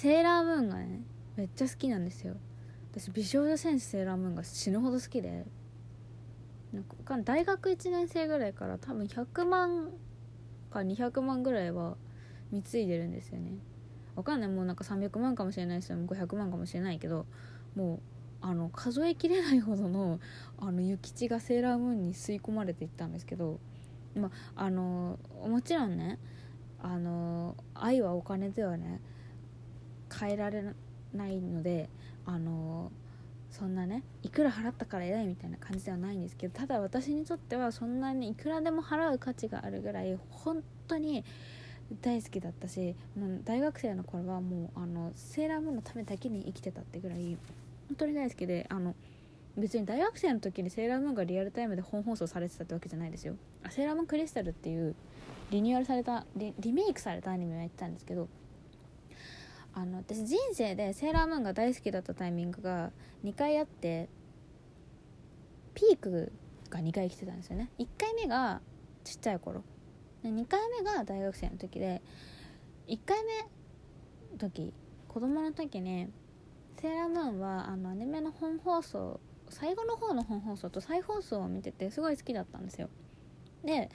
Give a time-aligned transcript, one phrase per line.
[0.00, 1.02] セーラームーンがね
[1.36, 2.34] めっちゃ好きなんですよ。
[2.90, 5.44] 私美少女戦士セーラームーンが死ぬほど好きで。
[6.72, 9.90] なんか大学1年生ぐらいから多分100万
[10.70, 11.98] か200万ぐらいは
[12.50, 13.58] 貢いでるんですよね。
[14.16, 14.48] わかんない。
[14.48, 17.26] もうなんか300万かもしれないし500万かもしれないけど
[17.76, 18.00] もう
[18.40, 20.18] あの数えきれないほどの
[20.58, 23.60] あの諭吉がセーラームーンに吸い込まれていったんですけど、
[24.14, 26.18] まあ、のもちろんね
[26.82, 29.02] あの愛はお金ではね
[30.12, 30.64] 変えられ
[31.14, 31.88] ないので
[32.26, 32.90] あの
[33.50, 41.24] そんなねいくら払ったから偉いみたいな感じではないんですけどただ私にとってはそんなにいくらでも払う価値があるぐらい本当に
[42.00, 42.94] 大好きだったし
[43.44, 47.36] 大学生の頃はもうあのセーラームーンのためだけに生きてたってぐらい
[47.88, 48.94] 本当に大好きであの
[49.56, 53.34] 別に大学生の時にセーラームーンがリアルタイムで本放送されてたってわけじゃないですよ。
[53.70, 54.94] セーラームーンクリスタルっていう
[55.50, 58.28] リニューアルされたリメイクされたアニメをやってたんですけど
[59.72, 62.90] あの私人生でセーラームーンが大好きだったタイミングが
[63.24, 64.08] 2回あって
[65.74, 66.32] ピーク
[66.68, 67.70] が2回来てたんですよね。
[67.78, 68.60] 1回目が
[69.04, 69.62] ちっちゃい頃。
[70.22, 72.02] で2回目が大学生の時で
[72.88, 74.72] 1回目時
[75.08, 76.08] 子供の時に
[76.80, 82.88] セーラームーンはあのアニメの本放送最後の方の本放送と再放送を見ててすごい好きだったんですよ。
[83.64, 83.90] で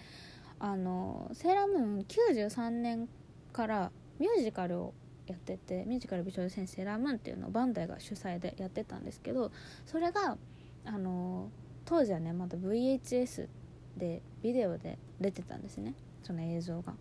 [0.59, 3.09] あのセーラームーン93年
[3.51, 4.93] からミュージカルを
[5.27, 9.51] やっててミュージカル美少女戦士セーラームーンっていうのをバンダイが主催でやってたんですけど
[9.85, 10.37] それが
[10.85, 11.49] あの
[11.85, 13.47] 当時はねまだ VHS
[13.97, 15.93] でビデオで出てたんですね。
[16.23, 16.93] その映像が。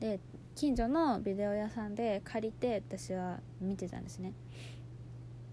[0.00, 0.20] で
[0.54, 4.34] 近所のビデオ屋さんで借りて私は見てたんですね。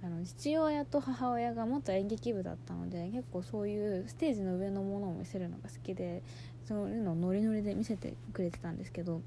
[0.04, 6.24] あの父親と母親が元演劇部だったので結構そういうステージの上のものを見せるのが好きで
[6.66, 9.22] そういうのをノリノリで見せてくれてたんですけど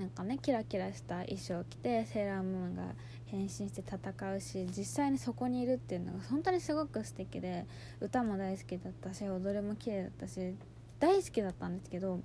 [0.00, 2.94] なんかねキラキラした衣装を着てセーラームーンが
[3.26, 7.66] 変身して戦うし実際にそこにいるっていうのが本当にすごく素敵で
[8.00, 10.54] 歌も大好きだったし踊りも綺麗だったし
[10.98, 12.18] 大好きだったんですけど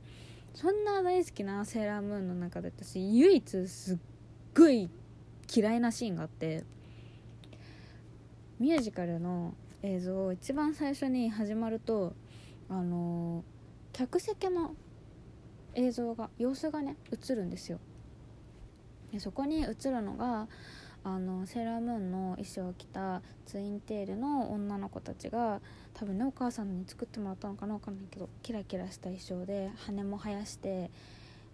[0.54, 3.98] そんな大好きなセーラームーンの中で私唯一すっ
[4.56, 4.90] ごい
[5.54, 6.64] 嫌いなシーンがあって
[8.58, 12.14] ミュージカルの映像を一番最初に始まると
[12.70, 13.44] あの
[13.92, 14.76] 客席の
[15.76, 17.80] 映像が様子がね映るんですよ。
[19.12, 20.48] でそこに映るのが
[21.04, 25.62] あのセーラームーンの衣装を着たツインテールの女の子たちが
[25.94, 30.90] 多分ねお母さんに作ってもらったのかな分かんないけどキラキラした衣装で羽も生やして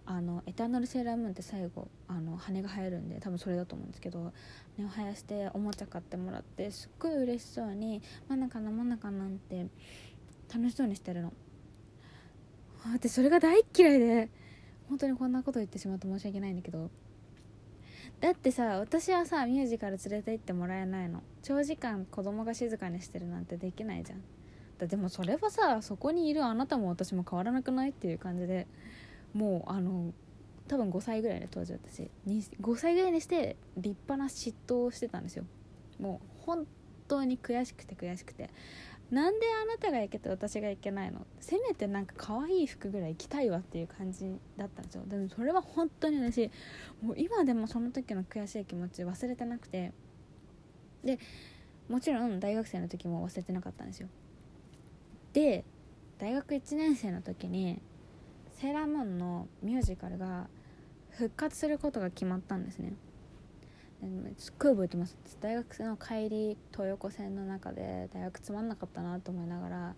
[0.06, 4.32] あのエターナルセーラームーンって最後あの羽が生えるんで多分それだと思うんですけど
[4.78, 9.66] 羽を生やしておもちゃ買ってもらってすっごい嬉しそうに「真ん中な真ん中なんて
[10.52, 11.32] 楽しそうにしてるの。
[12.94, 14.28] 私それが大っ嫌いで
[14.88, 16.90] 本当にこんなこと言ってしまって申し訳ないんだけど。
[18.20, 21.22] だってさ私はさミュージカル連れて行ってもらえないの。
[21.42, 24.22] 長時間子供が静かにしてるなんてできないじゃん。
[24.78, 28.66] だでもそれはさそこにいるあなたも私も変わらなくないっていう感じで。
[29.34, 30.12] もうあの
[30.68, 32.10] 多分5歳ぐらいで当時私。
[32.26, 35.44] 5歳ぐらいにして立派な嫉妬をしてたんですよ。
[35.98, 36.66] もう本
[37.08, 38.50] 当に悔しくて悔しくて。
[39.12, 41.26] なんであなたが行けて私が行けないの？
[41.38, 45.04] せめてなんか可愛い服ぐらい着たいわっていう感じだったんですよ。
[45.06, 46.50] でもそれは本当に私
[47.02, 49.92] もう今でもその時の悔しい気持ち忘れてなくて。
[51.04, 51.18] で
[51.88, 54.08] もちろん大学生の時も忘れてなかったんですよ。
[55.32, 55.64] で
[56.18, 57.82] 大学1年生の時に
[58.52, 60.48] セーラームーンのミュージカルが
[61.10, 62.94] 復活することが決まったんですね。
[64.38, 65.16] すっごい覚えてます。
[65.40, 69.94] 大学生の帰り東横線の中で大学つまんなかったなと思いながら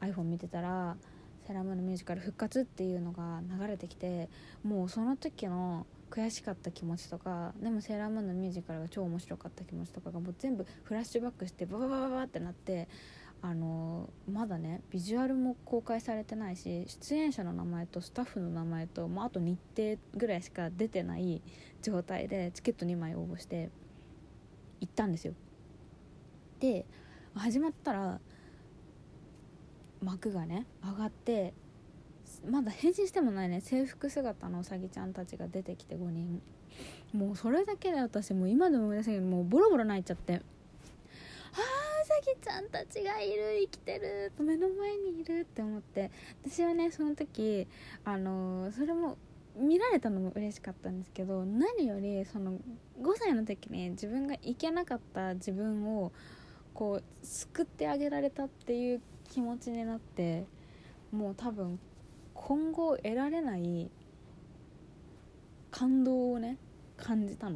[0.00, 0.96] iPhone 見てたら
[1.46, 4.28] 「セラムのミュージカル復活」っていうのが流れてきて
[4.62, 12.88] もうその時の悔しかった気持ちとかでもセーラームーンのミュージカルが超面白かった気持ちとかがもう全部フラッシュバックしてバババババってなって
[13.42, 21.42] あのまだねビジュアルも公開されてないし出演者の名前とスタッフの名前と、まあ、あと日程ぐらいしか出てない
[21.82, 23.70] 状態でチケット2枚応募して
[24.80, 25.34] 行ったんですよ。
[26.58, 26.86] で
[27.34, 28.20] 始まったら
[30.00, 31.52] 幕がね上がって
[32.48, 36.42] まだ変身してもないね制服姿のうさぎちゃんたちが出てきて5人。
[37.12, 39.20] もうそれだけで私もう今でも思い出せない。
[39.20, 40.42] けどもうボロボロ泣いちゃって。
[42.36, 44.32] ちゃんたちがいる生きてる。
[44.38, 46.10] 目の前にいるって思って。
[46.44, 47.66] 私はねその時
[48.04, 49.16] あのそれも
[49.56, 52.58] 見られたのも嬉しかったんですけど何よりその5
[53.16, 56.12] 歳の時に自分が行けなかった自分を
[56.74, 59.00] こう救ってあげられたっていう
[59.30, 60.44] 気持ちになって
[61.10, 61.78] もう多分
[62.34, 63.90] 今後得られない
[65.70, 66.58] 感動をね
[66.96, 67.55] 感じたの、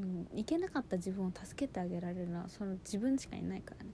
[0.00, 3.90] うん、行けなかった自分を助けてあげられるのはその自分しかいないからね。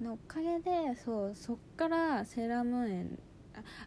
[0.00, 3.06] のおかげでそうそっからセーラームーンへ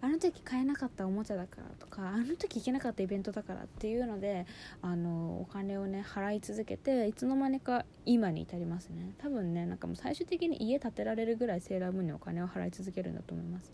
[0.01, 4.45] あの時買えなかったおもちゃだからとかあの時行けなかったイベントだからっていうので
[4.81, 9.13] あのお金をね払い続けていつの間にか今に至りますね。
[9.17, 13.71] 多分ねなんかもう最終的に家建てられるぐらいセーラームーンにお金を払い続けるんだと思います。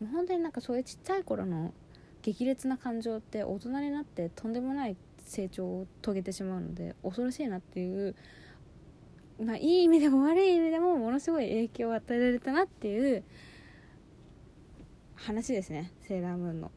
[0.00, 1.72] もう本当になんかそういうちっちゃい頃の
[2.22, 8.14] 激烈な感情って大人になってとんでもない成長を遂げてしまうので恐ろしいなっていう
[9.42, 13.24] まあいい意味でも 悪い意味でもものすごい影響を与えられたなっていう
[15.14, 15.92] 話ですね。
[16.00, 16.70] セーラームーンの。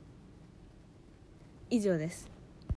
[1.70, 2.37] 以上です。